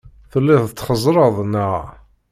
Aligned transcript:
Telliḍ 0.31 0.63
txeẓẓreḍ, 0.71 1.35
neɣ? 1.45 1.81